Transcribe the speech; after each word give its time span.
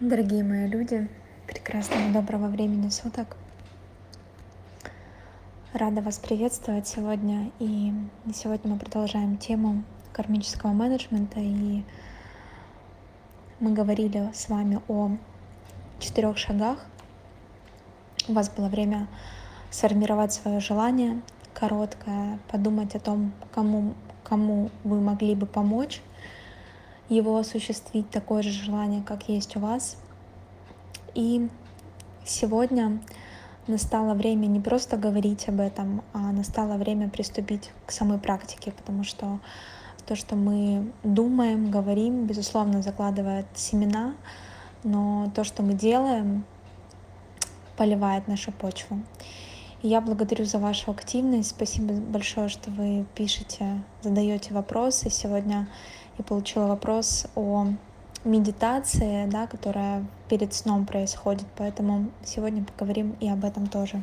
Дорогие 0.00 0.44
мои 0.44 0.66
люди, 0.66 1.08
прекрасного 1.46 2.12
доброго 2.12 2.48
времени 2.48 2.90
суток. 2.90 3.34
Рада 5.72 6.02
вас 6.02 6.18
приветствовать 6.18 6.86
сегодня. 6.86 7.50
И 7.60 7.94
сегодня 8.34 8.72
мы 8.72 8.78
продолжаем 8.78 9.38
тему 9.38 9.84
кармического 10.12 10.72
менеджмента. 10.72 11.40
И 11.40 11.82
мы 13.58 13.72
говорили 13.72 14.30
с 14.34 14.50
вами 14.50 14.82
о 14.86 15.12
четырех 15.98 16.36
шагах. 16.36 16.84
У 18.28 18.34
вас 18.34 18.50
было 18.50 18.68
время 18.68 19.08
сформировать 19.70 20.34
свое 20.34 20.60
желание 20.60 21.22
короткое, 21.54 22.38
подумать 22.50 22.94
о 22.94 23.00
том, 23.00 23.32
кому, 23.50 23.94
кому 24.24 24.70
вы 24.84 25.00
могли 25.00 25.34
бы 25.34 25.46
помочь 25.46 26.02
его 27.08 27.36
осуществить, 27.36 28.10
такое 28.10 28.42
же 28.42 28.50
желание, 28.50 29.02
как 29.02 29.28
есть 29.28 29.56
у 29.56 29.60
вас. 29.60 29.96
И 31.14 31.48
сегодня 32.24 33.00
настало 33.66 34.14
время 34.14 34.46
не 34.46 34.60
просто 34.60 34.96
говорить 34.96 35.48
об 35.48 35.60
этом, 35.60 36.02
а 36.12 36.32
настало 36.32 36.76
время 36.76 37.08
приступить 37.08 37.70
к 37.86 37.92
самой 37.92 38.18
практике, 38.18 38.72
потому 38.72 39.04
что 39.04 39.40
то, 40.06 40.14
что 40.14 40.36
мы 40.36 40.92
думаем, 41.02 41.70
говорим, 41.70 42.26
безусловно, 42.26 42.82
закладывает 42.82 43.46
семена, 43.54 44.14
но 44.84 45.30
то, 45.34 45.42
что 45.42 45.62
мы 45.62 45.74
делаем, 45.74 46.44
поливает 47.76 48.28
нашу 48.28 48.52
почву. 48.52 49.00
Я 49.82 50.00
благодарю 50.00 50.44
за 50.44 50.58
вашу 50.58 50.90
активность. 50.90 51.50
Спасибо 51.50 51.94
большое, 51.94 52.48
что 52.48 52.70
вы 52.70 53.04
пишете, 53.14 53.82
задаете 54.00 54.54
вопросы. 54.54 55.10
Сегодня 55.10 55.68
я 56.18 56.24
получила 56.24 56.66
вопрос 56.66 57.26
о 57.34 57.66
медитации, 58.24 59.26
да, 59.26 59.46
которая 59.46 60.04
перед 60.28 60.52
сном 60.54 60.86
происходит, 60.86 61.46
поэтому 61.56 62.10
сегодня 62.24 62.64
поговорим 62.64 63.16
и 63.20 63.28
об 63.28 63.44
этом 63.44 63.66
тоже. 63.66 64.02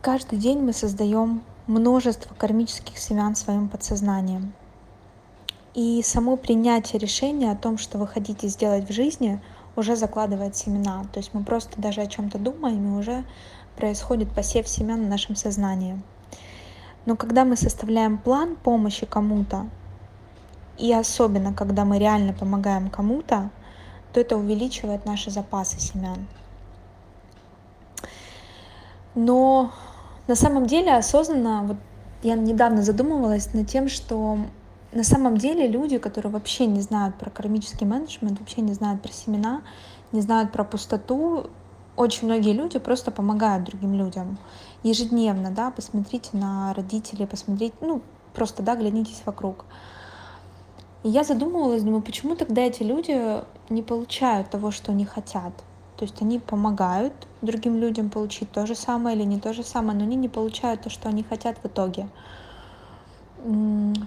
Каждый 0.00 0.38
день 0.38 0.60
мы 0.60 0.72
создаем 0.72 1.42
множество 1.66 2.32
кармических 2.34 2.96
семян 2.96 3.34
своим 3.34 3.68
подсознанием. 3.68 4.52
И 5.74 6.00
само 6.02 6.36
принятие 6.36 6.98
решения 6.98 7.50
о 7.50 7.56
том, 7.56 7.76
что 7.76 7.98
вы 7.98 8.06
хотите 8.06 8.48
сделать 8.48 8.88
в 8.88 8.92
жизни, 8.92 9.40
уже 9.74 9.96
закладывает 9.96 10.56
семена. 10.56 11.04
То 11.12 11.18
есть 11.18 11.34
мы 11.34 11.44
просто 11.44 11.78
даже 11.80 12.00
о 12.00 12.06
чем-то 12.06 12.38
думаем, 12.38 12.94
и 12.94 12.98
уже 12.98 13.24
происходит 13.76 14.32
посев 14.32 14.68
семян 14.68 15.04
в 15.04 15.08
нашем 15.08 15.36
сознании. 15.36 16.00
Но 17.06 17.16
когда 17.16 17.44
мы 17.44 17.56
составляем 17.56 18.18
план 18.18 18.56
помощи 18.56 19.06
кому-то, 19.06 19.66
и 20.76 20.92
особенно 20.92 21.54
когда 21.54 21.84
мы 21.84 21.98
реально 21.98 22.32
помогаем 22.32 22.90
кому-то, 22.90 23.50
то 24.12 24.20
это 24.20 24.36
увеличивает 24.36 25.06
наши 25.06 25.30
запасы 25.30 25.80
семян. 25.80 26.26
Но 29.14 29.72
на 30.26 30.34
самом 30.34 30.66
деле 30.66 30.94
осознанно, 30.94 31.62
вот 31.62 31.76
я 32.22 32.34
недавно 32.34 32.82
задумывалась 32.82 33.54
над 33.54 33.68
тем, 33.68 33.88
что 33.88 34.38
на 34.92 35.04
самом 35.04 35.36
деле 35.36 35.68
люди, 35.68 35.98
которые 35.98 36.32
вообще 36.32 36.66
не 36.66 36.80
знают 36.80 37.16
про 37.16 37.30
кармический 37.30 37.86
менеджмент, 37.86 38.40
вообще 38.40 38.60
не 38.60 38.74
знают 38.74 39.00
про 39.00 39.12
семена, 39.12 39.62
не 40.12 40.20
знают 40.20 40.52
про 40.52 40.64
пустоту, 40.64 41.50
очень 41.96 42.26
многие 42.26 42.52
люди 42.52 42.78
просто 42.78 43.10
помогают 43.10 43.64
другим 43.64 43.94
людям 43.94 44.38
ежедневно, 44.82 45.50
да, 45.50 45.70
посмотрите 45.70 46.30
на 46.32 46.72
родителей, 46.74 47.26
посмотрите, 47.26 47.74
ну, 47.80 48.02
просто, 48.34 48.62
да, 48.62 48.76
глянитесь 48.76 49.22
вокруг. 49.24 49.64
И 51.02 51.08
я 51.08 51.24
задумывалась, 51.24 51.82
думаю, 51.82 52.02
почему 52.02 52.36
тогда 52.36 52.62
эти 52.62 52.82
люди 52.82 53.42
не 53.70 53.82
получают 53.82 54.50
того, 54.50 54.70
что 54.70 54.92
они 54.92 55.04
хотят? 55.04 55.52
То 55.96 56.04
есть 56.04 56.20
они 56.20 56.38
помогают 56.38 57.14
другим 57.40 57.78
людям 57.78 58.10
получить 58.10 58.52
то 58.52 58.66
же 58.66 58.74
самое 58.74 59.16
или 59.16 59.24
не 59.24 59.40
то 59.40 59.54
же 59.54 59.62
самое, 59.62 59.98
но 59.98 60.04
они 60.04 60.16
не 60.16 60.28
получают 60.28 60.82
то, 60.82 60.90
что 60.90 61.08
они 61.08 61.22
хотят 61.22 61.58
в 61.62 61.66
итоге. 61.66 62.08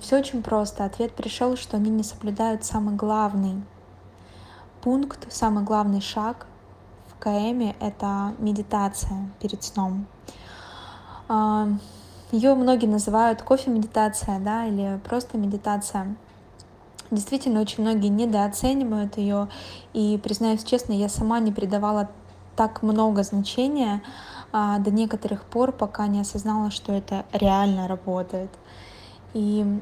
Все 0.01 0.19
очень 0.19 0.43
просто. 0.43 0.85
Ответ 0.85 1.13
пришел, 1.13 1.55
что 1.57 1.77
они 1.77 1.89
не 1.89 2.03
соблюдают 2.03 2.63
самый 2.63 2.95
главный 2.95 3.63
пункт, 4.81 5.31
самый 5.31 5.63
главный 5.63 6.01
шаг 6.01 6.45
КМ— 7.19 7.73
это 7.79 8.33
медитация 8.39 9.29
перед 9.41 9.63
сном. 9.63 10.07
А, 11.27 11.67
Ее 12.31 12.53
многие 12.53 12.85
называют 12.85 13.41
кофе-медитация, 13.41 14.39
да, 14.39 14.65
или 14.65 14.99
просто 15.03 15.37
медитация. 15.37 16.15
Действительно, 17.11 17.61
очень 17.61 17.83
многие 17.83 18.09
недооценивают 18.09 19.17
ее, 19.17 19.47
и, 19.93 20.19
признаюсь 20.23 20.63
честно, 20.63 20.93
я 20.93 21.09
сама 21.09 21.39
не 21.39 21.51
придавала 21.51 22.09
так 22.55 22.83
много 22.83 23.23
значения 23.23 24.01
а, 24.51 24.79
до 24.79 24.91
некоторых 24.91 25.43
пор, 25.43 25.71
пока 25.71 26.07
не 26.07 26.21
осознала, 26.21 26.71
что 26.71 26.93
это 26.93 27.25
реально 27.31 27.87
работает. 27.87 28.51
И 29.33 29.81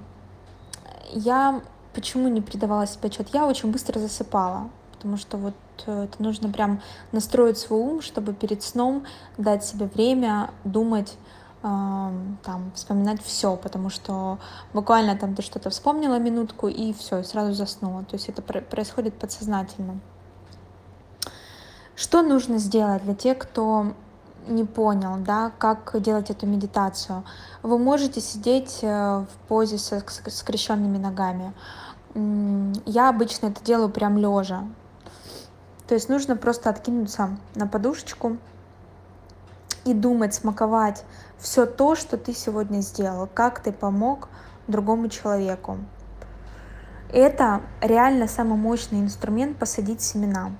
я 1.12 1.62
почему 1.94 2.28
не 2.28 2.42
придавала 2.42 2.86
себе 2.86 3.08
отчет? 3.10 3.30
Я 3.34 3.48
очень 3.48 3.72
быстро 3.72 4.00
засыпала, 4.00 4.70
потому 4.94 5.18
что 5.18 5.38
вот 5.38 5.54
это 5.86 6.22
нужно 6.22 6.50
прям 6.50 6.82
настроить 7.12 7.58
свой 7.58 7.80
ум, 7.80 8.02
чтобы 8.02 8.34
перед 8.34 8.64
сном 8.64 9.06
дать 9.38 9.66
себе 9.66 9.86
время 9.86 10.52
думать 10.64 11.18
там 11.62 12.72
вспоминать 12.76 13.22
все, 13.24 13.56
потому 13.58 13.90
что 13.90 14.38
буквально 14.74 15.18
там 15.18 15.36
ты 15.36 15.42
что-то 15.42 15.70
вспомнила 15.70 16.20
минутку 16.20 16.68
и 16.68 16.94
все, 16.94 17.20
и 17.20 17.24
сразу 17.24 17.54
заснула. 17.54 18.04
То 18.04 18.16
есть 18.16 18.30
это 18.30 18.42
происходит 18.42 19.16
подсознательно. 19.16 20.00
Что 21.96 22.22
нужно 22.22 22.60
сделать 22.60 23.04
для 23.04 23.16
тех, 23.16 23.40
кто 23.40 23.94
не 24.48 24.64
понял, 24.64 25.18
да, 25.18 25.52
как 25.58 26.00
делать 26.00 26.30
эту 26.30 26.46
медитацию? 26.46 27.24
Вы 27.64 27.80
можете 27.80 28.22
сидеть 28.22 28.80
э, 28.84 29.26
в 29.26 29.48
позе 29.48 29.80
со 29.80 30.04
скрещенными 30.28 31.00
ногами. 31.00 31.54
Я 32.86 33.10
обычно 33.10 33.48
это 33.48 33.64
делаю 33.64 33.90
прям 33.90 34.18
лежа. 34.18 34.64
То 35.88 35.94
есть 35.94 36.10
нужно 36.10 36.36
просто 36.36 36.70
откинуться 36.70 37.38
на 37.56 37.66
подушечку 37.66 38.38
и 39.86 39.94
думать, 39.94 40.34
смаковать 40.34 41.06
все 41.38 41.66
то, 41.66 41.96
что 41.96 42.18
ты 42.18 42.34
сегодня 42.34 42.82
сделал, 42.82 43.28
как 43.34 43.62
ты 43.62 43.72
помог 43.72 44.28
другому 44.68 45.08
человеку. 45.08 45.78
Это 47.14 47.62
реально 47.80 48.28
самый 48.28 48.58
мощный 48.58 49.00
инструмент 49.00 49.58
посадить 49.58 50.02
семена. 50.02 50.52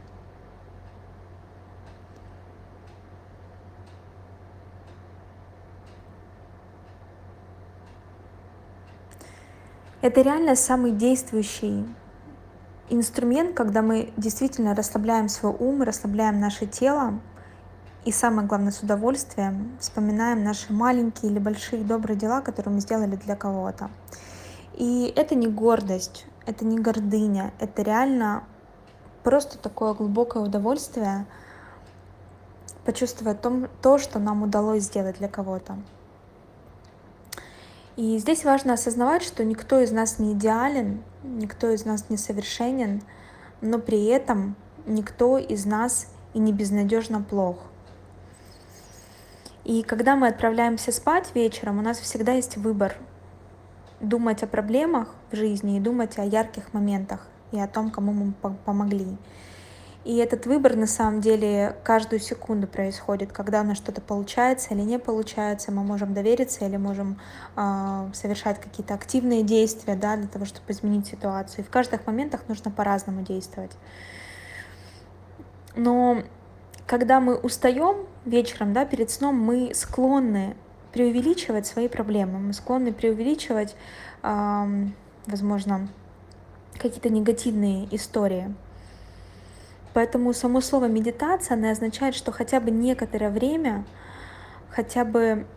Это 10.02 10.22
реально 10.22 10.56
самый 10.56 10.92
действующий 10.92 11.86
инструмент, 12.90 13.56
когда 13.56 13.82
мы 13.82 14.14
действительно 14.18 14.76
расслабляем 14.76 15.30
свой 15.30 15.54
ум, 15.54 15.82
расслабляем 15.82 16.40
наше 16.40 16.66
тело, 16.66 17.20
и 18.06 18.12
самое 18.12 18.48
главное, 18.48 18.72
с 18.72 18.82
удовольствием 18.82 19.78
вспоминаем 19.80 20.44
наши 20.44 20.72
маленькие 20.72 21.32
или 21.32 21.40
большие 21.40 21.84
добрые 21.84 22.18
дела, 22.18 22.42
которые 22.42 22.76
мы 22.76 22.80
сделали 22.80 23.18
для 23.18 23.36
кого-то. 23.36 23.90
И 24.76 25.12
это 25.16 25.36
не 25.36 25.48
гордость, 25.48 26.26
это 26.46 26.64
не 26.64 26.80
гордыня, 26.80 27.52
это 27.60 27.82
реально 27.82 28.44
просто 29.24 29.58
такое 29.58 29.94
глубокое 29.94 30.44
удовольствие 30.44 31.26
почувствовать 32.86 33.42
том, 33.42 33.68
то, 33.82 33.98
что 33.98 34.20
нам 34.20 34.44
удалось 34.44 34.84
сделать 34.84 35.18
для 35.18 35.28
кого-то. 35.28 35.78
И 37.98 38.18
здесь 38.20 38.46
важно 38.46 38.74
осознавать, 38.74 39.24
что 39.24 39.44
никто 39.44 39.80
из 39.80 39.92
нас 39.92 40.20
не 40.20 40.34
идеален, 40.34 41.04
никто 41.28 41.70
из 41.70 41.86
нас 41.86 42.10
не 42.10 42.18
совершенен, 42.18 43.02
но 43.62 43.80
при 43.80 44.06
этом 44.06 44.56
никто 44.86 45.38
из 45.38 45.66
нас 45.66 46.08
и 46.34 46.40
не 46.40 46.54
безнадежно 46.54 47.22
плох. 47.22 47.58
И 49.64 49.84
когда 49.84 50.16
мы 50.16 50.28
отправляемся 50.28 50.92
спать 50.92 51.32
вечером, 51.36 51.80
у 51.80 51.82
нас 51.82 52.00
всегда 52.00 52.34
есть 52.34 52.58
выбор 52.58 52.96
думать 54.00 54.44
о 54.44 54.48
проблемах 54.48 55.14
в 55.32 55.36
жизни 55.36 55.78
и 55.78 55.82
думать 55.82 56.18
о 56.18 56.24
ярких 56.24 56.74
моментах 56.74 57.28
и 57.52 57.60
о 57.60 57.68
том, 57.68 57.92
кому 57.92 58.14
мы 58.14 58.34
помогли. 58.66 59.18
И 60.08 60.16
этот 60.16 60.46
выбор 60.46 60.78
на 60.78 60.88
самом 60.88 61.20
деле 61.20 61.76
каждую 61.84 62.22
секунду 62.22 62.66
происходит, 62.66 63.34
когда 63.34 63.60
у 63.60 63.66
нас 63.66 63.76
что-то 63.76 64.00
получается 64.00 64.74
или 64.74 64.80
не 64.80 65.00
получается, 65.00 65.74
мы 65.74 65.84
можем 65.84 66.14
довериться 66.14 66.64
или 66.64 66.78
можем 66.78 67.20
э, 67.58 68.10
совершать 68.14 68.62
какие-то 68.62 68.94
активные 68.94 69.44
действия 69.44 69.98
да, 69.98 70.16
для 70.16 70.30
того, 70.30 70.46
чтобы 70.46 70.72
изменить 70.72 71.08
ситуацию. 71.08 71.60
И 71.60 71.68
в 71.68 71.70
каждых 71.70 72.08
моментах 72.08 72.48
нужно 72.48 72.72
по-разному 72.72 73.24
действовать. 73.24 73.74
Но 75.76 76.24
когда 76.86 77.20
мы 77.20 77.36
устаем 77.36 78.08
вечером, 78.24 78.72
да, 78.72 78.86
перед 78.86 79.12
сном, 79.12 79.38
мы 79.38 79.74
склонны 79.74 80.56
преувеличивать 80.94 81.68
свои 81.68 81.90
проблемы, 81.90 82.40
мы 82.40 82.54
склонны 82.54 82.94
преувеличивать, 82.94 83.76
э, 84.24 84.86
возможно, 85.26 85.90
какие-то 86.78 87.10
негативные 87.10 87.94
истории. 87.94 88.56
Поэтому 89.98 90.32
само 90.32 90.62
слово 90.62 90.86
медитация, 90.86 91.58
она 91.58 91.72
означает, 91.72 92.14
что 92.14 92.32
хотя 92.32 92.60
бы 92.60 92.70
некоторое 92.70 93.32
время, 93.32 93.84
хотя 94.70 95.04
бы 95.04 95.48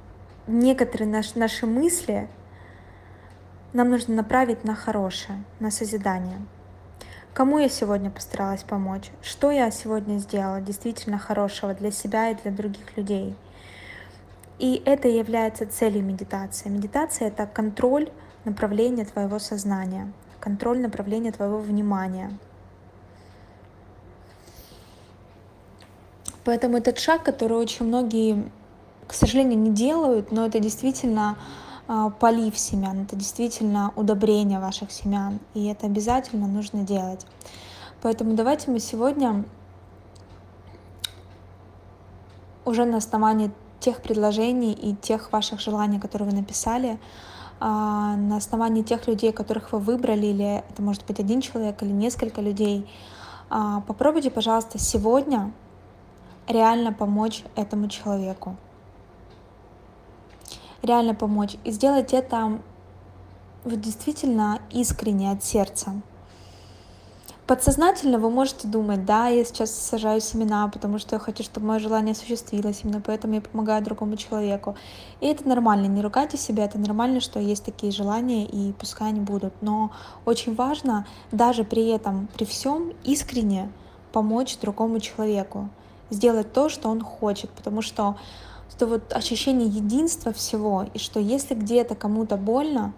некоторые 0.47 1.11
наши, 1.11 1.39
наши 1.39 1.67
мысли 1.67 2.27
нам 3.75 3.91
нужно 3.91 4.15
направить 4.15 4.65
на 4.65 4.75
хорошее, 4.75 5.45
на 5.59 5.71
созидание. 5.71 6.39
Кому 7.35 7.59
я 7.59 7.69
сегодня 7.69 8.11
постаралась 8.11 8.63
помочь? 8.63 9.11
Что 9.21 9.51
я 9.51 9.71
сегодня 9.71 10.17
сделала 10.17 10.63
действительно 10.63 11.19
хорошего 11.19 11.75
для 11.75 11.91
себя 11.91 12.31
и 12.31 12.35
для 12.35 12.51
других 12.51 12.97
людей? 12.97 13.37
И 14.59 14.83
это 14.87 15.07
является 15.09 15.67
целью 15.67 16.03
медитации. 16.03 16.71
Медитация— 16.71 17.29
это 17.29 17.45
контроль 17.45 18.09
направления 18.47 19.05
твоего 19.05 19.39
сознания, 19.39 20.11
контроль 20.41 20.81
направления 20.81 21.31
твоего 21.31 21.59
внимания— 21.59 22.31
Поэтому 26.51 26.79
этот 26.79 26.99
шаг, 26.99 27.23
который 27.23 27.57
очень 27.57 27.87
многие, 27.87 28.51
к 29.07 29.13
сожалению, 29.13 29.57
не 29.57 29.71
делают, 29.71 30.33
но 30.33 30.47
это 30.47 30.59
действительно 30.59 31.39
а, 31.87 32.11
полив 32.11 32.59
семян, 32.59 33.03
это 33.03 33.15
действительно 33.15 33.93
удобрение 33.95 34.59
ваших 34.59 34.91
семян, 34.91 35.39
и 35.55 35.67
это 35.67 35.87
обязательно 35.87 36.49
нужно 36.49 36.83
делать. 36.83 37.25
Поэтому 38.03 38.35
давайте 38.35 38.69
мы 38.69 38.81
сегодня 38.81 39.45
уже 42.65 42.85
на 42.85 42.97
основании 42.97 43.53
тех 43.79 44.03
предложений 44.03 44.73
и 44.73 44.97
тех 44.97 45.31
ваших 45.31 45.61
желаний, 45.61 46.01
которые 46.01 46.31
вы 46.31 46.37
написали, 46.37 46.99
а, 47.61 48.17
на 48.17 48.39
основании 48.39 48.83
тех 48.83 49.07
людей, 49.07 49.31
которых 49.31 49.71
вы 49.71 49.79
выбрали, 49.79 50.27
или 50.27 50.65
это 50.69 50.83
может 50.83 51.07
быть 51.07 51.21
один 51.21 51.43
человек 51.43 51.81
или 51.85 51.93
несколько 51.93 52.41
людей, 52.41 52.91
а, 53.51 53.83
попробуйте, 53.83 54.33
пожалуйста, 54.33 54.81
сегодня 54.81 55.53
реально 56.51 56.93
помочь 56.93 57.45
этому 57.57 57.89
человеку. 57.89 58.57
Реально 60.83 61.15
помочь. 61.15 61.57
И 61.65 61.71
сделать 61.71 62.13
это 62.13 62.59
вот 63.65 63.81
действительно 63.81 64.61
искренне 64.71 65.31
от 65.31 65.45
сердца. 65.45 65.93
Подсознательно 67.47 68.19
вы 68.19 68.31
можете 68.31 68.69
думать, 68.69 69.05
да, 69.05 69.27
я 69.27 69.45
сейчас 69.45 69.75
сажаю 69.75 70.21
семена, 70.21 70.69
потому 70.69 71.01
что 71.01 71.17
я 71.17 71.19
хочу, 71.19 71.43
чтобы 71.43 71.67
мое 71.67 71.81
желание 71.81 72.13
осуществилось, 72.13 72.83
именно 72.85 73.01
поэтому 73.01 73.35
я 73.35 73.41
помогаю 73.41 73.83
другому 73.83 74.17
человеку. 74.17 74.77
И 75.21 75.27
это 75.27 75.49
нормально, 75.49 75.87
не 75.87 76.01
ругайте 76.01 76.37
себя, 76.37 76.67
это 76.67 76.79
нормально, 76.79 77.19
что 77.19 77.41
есть 77.41 77.65
такие 77.65 77.91
желания, 77.91 78.47
и 78.47 78.73
пускай 78.73 79.09
они 79.09 79.19
будут. 79.19 79.53
Но 79.63 79.91
очень 80.25 80.55
важно 80.55 81.09
даже 81.33 81.65
при 81.65 81.89
этом, 81.89 82.29
при 82.37 82.45
всем 82.45 82.93
искренне 83.03 83.73
помочь 84.13 84.57
другому 84.59 85.01
человеку 85.01 85.71
сделать 86.11 86.53
то, 86.53 86.69
что 86.69 86.89
он 86.89 87.03
хочет, 87.03 87.51
потому 87.51 87.83
что 87.83 88.17
это 88.75 88.87
вот 88.87 89.13
ощущение 89.13 89.69
единства 89.69 90.33
всего, 90.33 90.87
и 90.95 90.99
что 90.99 91.21
если 91.21 91.55
где-то 91.55 91.95
кому-то 91.95 92.37
больно, 92.37 92.95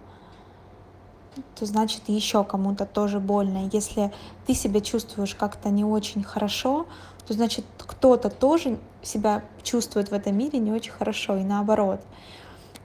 то 1.58 1.66
значит 1.66 2.02
еще 2.08 2.44
кому-то 2.44 2.86
тоже 2.86 3.18
больно. 3.18 3.68
Если 3.72 4.12
ты 4.46 4.54
себя 4.54 4.80
чувствуешь 4.80 5.34
как-то 5.34 5.70
не 5.70 5.84
очень 5.84 6.22
хорошо, 6.22 6.86
то 7.26 7.34
значит 7.34 7.64
кто-то 7.78 8.30
тоже 8.30 8.78
себя 9.02 9.42
чувствует 9.62 10.10
в 10.10 10.14
этом 10.14 10.36
мире 10.36 10.58
не 10.58 10.72
очень 10.72 10.92
хорошо, 10.92 11.36
и 11.36 11.42
наоборот. 11.42 12.00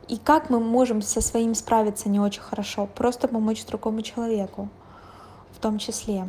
И 0.07 0.17
как 0.17 0.49
мы 0.49 0.59
можем 0.59 1.01
со 1.01 1.21
своим 1.21 1.53
справиться 1.53 2.07
не 2.09 2.19
очень 2.19 2.41
хорошо? 2.41 2.87
Просто 2.95 3.27
помочь 3.27 3.65
другому 3.65 4.01
человеку 4.01 4.69
в 5.51 5.59
том 5.59 5.79
числе. 5.79 6.27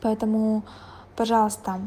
Поэтому, 0.00 0.62
пожалуйста, 1.14 1.80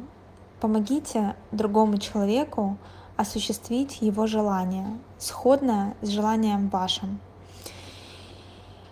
Помогите 0.65 1.35
другому 1.51 1.99
человеку 1.99 2.77
осуществить 3.17 4.01
его 4.01 4.25
желание, 4.25 4.97
сходное 5.19 5.93
с 6.01 6.07
желанием 6.07 6.69
вашим. 6.69 7.19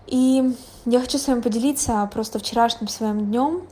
И 0.05 0.53
я 0.85 0.99
хочу 0.99 1.17
с 1.17 1.27
вами 1.27 1.41
поделиться 1.41 2.07
просто 2.13 2.37
вчерашним 2.37 2.87
своим 2.87 3.25
днем. 3.25 3.63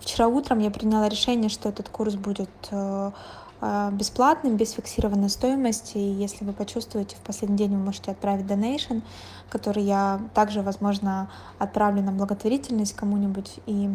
Вчера 0.00 0.28
утром 0.28 0.58
я 0.58 0.70
приняла 0.70 1.08
решение, 1.08 1.48
что 1.48 1.70
этот 1.70 1.88
курс 1.88 2.14
будет 2.14 2.50
э, 2.72 3.10
э, 3.62 3.90
бесплатным, 3.92 4.58
без 4.58 4.72
фиксированной 4.72 5.30
стоимости. 5.30 5.96
И 5.96 6.12
если 6.12 6.44
вы 6.44 6.52
почувствуете 6.52 7.16
в 7.16 7.20
последний 7.20 7.56
день, 7.56 7.70
вы 7.70 7.82
можете 7.82 8.10
отправить 8.10 8.46
донейшн, 8.46 8.98
который 9.48 9.82
я 9.82 10.20
также, 10.34 10.60
возможно, 10.60 11.30
отправлю 11.58 12.02
на 12.02 12.12
благотворительность 12.12 12.92
кому-нибудь. 12.92 13.60
И 13.64 13.88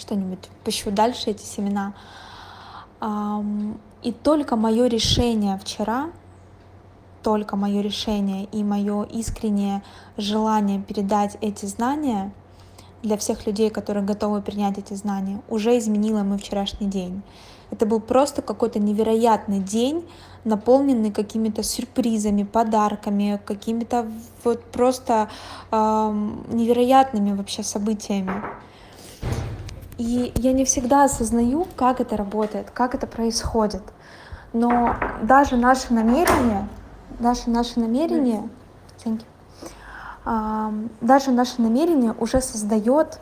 что-нибудь 0.00 0.48
пущу 0.64 0.90
дальше 0.90 1.30
эти 1.30 1.44
семена. 1.44 1.94
И 4.02 4.12
только 4.12 4.56
мое 4.56 4.86
решение 4.86 5.58
вчера, 5.58 6.10
только 7.22 7.56
мое 7.56 7.80
решение 7.82 8.44
и 8.44 8.64
мое 8.64 9.04
искреннее 9.04 9.82
желание 10.16 10.80
передать 10.80 11.36
эти 11.40 11.66
знания 11.66 12.32
для 13.02 13.16
всех 13.16 13.46
людей, 13.46 13.70
которые 13.70 14.04
готовы 14.04 14.42
принять 14.42 14.78
эти 14.78 14.94
знания, 14.94 15.40
уже 15.48 15.78
изменило 15.78 16.22
мой 16.22 16.38
вчерашний 16.38 16.86
день. 16.86 17.22
Это 17.70 17.86
был 17.86 18.00
просто 18.00 18.42
какой-то 18.42 18.78
невероятный 18.78 19.60
день, 19.60 20.04
наполненный 20.44 21.12
какими-то 21.12 21.62
сюрпризами, 21.62 22.42
подарками, 22.42 23.40
какими-то 23.44 24.10
вот 24.44 24.64
просто 24.64 25.28
э, 25.70 26.30
невероятными 26.48 27.32
вообще 27.32 27.62
событиями. 27.62 28.42
И 30.00 30.32
я 30.36 30.54
не 30.54 30.64
всегда 30.64 31.04
осознаю, 31.04 31.66
как 31.76 32.00
это 32.00 32.16
работает, 32.16 32.70
как 32.70 32.94
это 32.94 33.06
происходит. 33.06 33.82
Но 34.54 34.96
даже 35.22 35.58
наше 35.58 35.92
намерение, 35.92 36.66
даже 37.18 37.50
наше 37.50 37.78
намерение, 37.78 38.48
thank 39.04 39.26
you, 40.24 40.90
даже 41.02 41.32
наше 41.32 41.60
намерение 41.60 42.14
уже 42.18 42.40
создает 42.40 43.20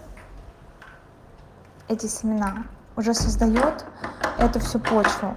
эти 1.89 2.07
семена, 2.07 2.67
уже 2.97 3.13
создает 3.13 3.85
эту 4.39 4.61
всю 4.61 4.79
почву. 4.79 5.35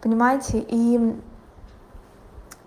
Понимаете? 0.00 0.64
И 0.66 1.20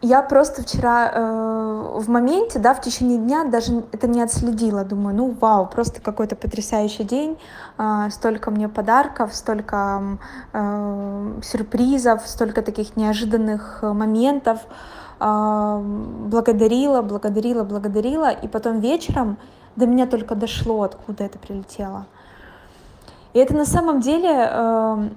я 0.01 0.21
просто 0.23 0.63
вчера 0.63 1.11
э, 1.13 1.99
в 1.99 2.09
моменте, 2.09 2.59
да, 2.59 2.73
в 2.73 2.81
течение 2.81 3.17
дня 3.17 3.43
даже 3.43 3.83
это 3.91 4.07
не 4.07 4.21
отследила. 4.21 4.83
Думаю, 4.83 5.15
ну 5.15 5.35
вау, 5.39 5.67
просто 5.67 6.01
какой-то 6.01 6.35
потрясающий 6.35 7.03
день, 7.03 7.37
э, 7.77 8.09
столько 8.09 8.49
мне 8.49 8.67
подарков, 8.67 9.35
столько 9.35 10.17
э, 10.53 11.39
сюрпризов, 11.43 12.27
столько 12.27 12.63
таких 12.63 12.95
неожиданных 12.95 13.83
моментов. 13.83 14.59
Э, 15.19 15.79
благодарила, 15.81 17.03
благодарила, 17.03 17.63
благодарила, 17.63 18.31
и 18.31 18.47
потом 18.47 18.79
вечером 18.79 19.37
до 19.75 19.85
меня 19.85 20.07
только 20.07 20.35
дошло, 20.35 20.81
откуда 20.81 21.25
это 21.25 21.37
прилетело. 21.37 22.07
И 23.33 23.39
это 23.39 23.55
на 23.55 23.65
самом 23.65 24.01
деле 24.01 24.49
э, 24.51 25.09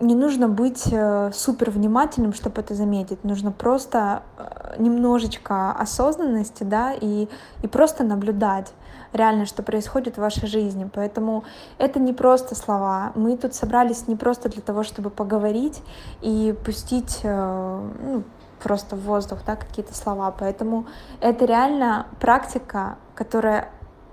не 0.00 0.14
нужно 0.14 0.48
быть 0.48 0.88
э, 0.90 1.30
супер 1.32 1.70
внимательным, 1.70 2.32
чтобы 2.32 2.62
это 2.62 2.74
заметить. 2.74 3.22
Нужно 3.22 3.52
просто 3.52 4.22
э, 4.38 4.76
немножечко 4.78 5.72
осознанности, 5.72 6.64
да, 6.64 6.94
и, 6.98 7.28
и 7.62 7.66
просто 7.66 8.02
наблюдать 8.02 8.72
реально, 9.12 9.44
что 9.44 9.62
происходит 9.62 10.16
в 10.16 10.20
вашей 10.20 10.48
жизни. 10.48 10.88
Поэтому 10.92 11.44
это 11.78 12.00
не 12.00 12.14
просто 12.14 12.54
слова. 12.54 13.12
Мы 13.14 13.36
тут 13.36 13.54
собрались 13.54 14.08
не 14.08 14.16
просто 14.16 14.48
для 14.48 14.62
того, 14.62 14.84
чтобы 14.84 15.10
поговорить 15.10 15.82
и 16.22 16.54
пустить 16.64 17.20
э, 17.22 17.88
ну, 18.02 18.22
просто 18.62 18.96
в 18.96 19.02
воздух 19.02 19.40
да, 19.46 19.56
какие-то 19.56 19.94
слова. 19.94 20.34
Поэтому 20.36 20.86
это 21.20 21.44
реально 21.44 22.06
практика, 22.20 22.96
которая 23.14 23.68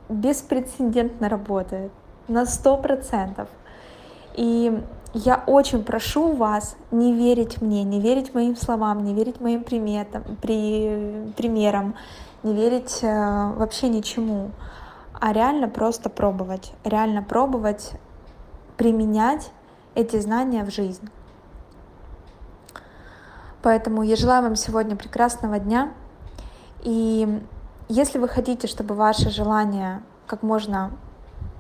беспрецедентно 0.10 1.30
работает 1.30 1.92
на 2.28 2.46
сто 2.46 2.76
процентов. 2.78 3.48
И 4.36 4.84
я 5.14 5.44
очень 5.48 5.84
прошу 5.84 6.34
вас 6.34 6.76
не 6.92 7.14
верить 7.14 7.62
мне, 7.62 7.84
не 7.84 8.00
верить 8.00 8.34
моим 8.34 8.56
словам, 8.56 9.04
не 9.04 9.14
верить 9.14 9.40
моим 9.40 9.64
приметам, 9.64 10.24
при, 10.42 11.32
примерам, 11.36 11.96
не 12.44 12.54
верить 12.54 13.00
э, 13.02 13.54
вообще 13.56 13.90
ничему, 13.90 14.52
а 15.14 15.34
реально 15.34 15.70
просто 15.70 16.10
пробовать, 16.10 16.74
реально 16.84 17.24
пробовать 17.24 17.94
применять 18.76 19.52
эти 19.96 20.20
знания 20.20 20.64
в 20.64 20.72
жизнь. 20.72 21.10
Поэтому 23.64 24.04
я 24.04 24.16
желаю 24.16 24.44
вам 24.44 24.56
сегодня 24.56 24.96
прекрасного 24.96 25.60
дня. 25.60 25.92
И 26.84 27.42
если 27.90 28.20
вы 28.20 28.28
хотите, 28.28 28.68
чтобы 28.68 28.94
ваше 28.94 29.30
желание 29.30 30.04
как 30.28 30.44
можно 30.44 30.92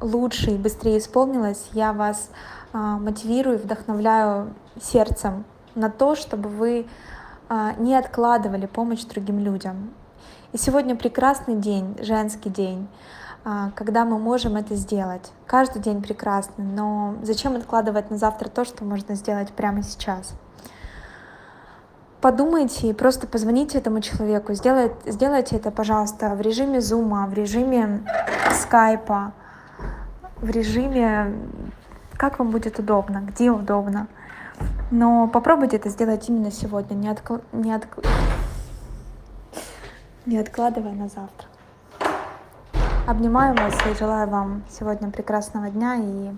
лучше 0.01 0.51
и 0.51 0.58
быстрее 0.58 0.98
исполнилось, 0.98 1.70
я 1.74 1.94
вас 1.94 2.30
а, 2.74 2.98
мотивирую, 2.98 3.58
вдохновляю 3.58 4.54
сердцем 4.82 5.46
на 5.75 5.89
то, 5.89 6.16
чтобы 6.16 6.50
вы 6.50 6.88
а, 7.50 7.74
не 7.74 7.96
откладывали 7.96 8.66
помощь 8.66 9.04
другим 9.04 9.39
людям. 9.39 9.94
И 10.54 10.58
сегодня 10.58 10.96
прекрасный 10.96 11.56
день, 11.56 11.96
женский 12.01 12.50
день, 12.50 12.88
а, 13.44 13.72
когда 13.75 14.06
мы 14.06 14.18
можем 14.18 14.56
это 14.56 14.75
сделать. 14.75 15.32
Каждый 15.46 15.82
день 15.82 16.01
прекрасный, 16.01 16.66
но 16.66 17.16
зачем 17.24 17.56
откладывать 17.56 18.12
на 18.12 18.18
завтра 18.18 18.50
то, 18.50 18.66
что 18.66 18.84
можно 18.84 19.16
сделать 19.16 19.51
прямо 19.54 19.84
сейчас? 19.84 20.34
Подумайте 22.20 22.89
и 22.89 22.94
просто 22.94 23.27
позвоните 23.27 23.77
этому 23.77 24.01
человеку. 24.01 24.54
Сделайте, 24.54 24.96
сделайте 25.06 25.56
это, 25.56 25.70
пожалуйста, 25.72 26.30
в 26.36 26.42
режиме 26.42 26.82
зума, 26.82 27.27
в 27.27 27.34
режиме 27.34 28.04
скайпа, 28.54 29.34
в 30.41 30.50
режиме, 30.50 31.34
как 32.15 32.39
вам 32.39 32.51
будет 32.51 32.79
удобно, 32.79 33.24
где 33.27 33.51
удобно. 33.51 34.08
Но 34.91 35.27
попробуйте 35.27 35.77
это 35.77 35.89
сделать 35.89 36.27
именно 36.29 36.51
сегодня, 36.51 36.96
не, 36.96 37.10
откл... 37.10 37.36
не, 37.51 37.74
откл... 37.74 38.01
не 40.25 40.38
откладывая 40.38 40.94
на 40.94 41.10
завтра. 41.10 41.48
Обнимаю 43.06 43.56
вас 43.56 43.75
и 43.86 43.98
желаю 43.98 44.27
вам 44.29 44.63
сегодня 44.70 45.10
прекрасного 45.12 45.70
дня 45.70 45.96
и 45.96 46.32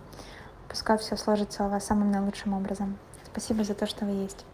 пускай 0.67 0.97
все 0.97 1.15
сложится 1.15 1.65
у 1.65 1.69
вас 1.69 1.85
самым 1.85 2.11
наилучшим 2.11 2.53
образом. 2.53 2.97
Спасибо 3.25 3.63
за 3.63 3.73
то, 3.73 3.87
что 3.87 4.05
вы 4.05 4.11
есть. 4.11 4.45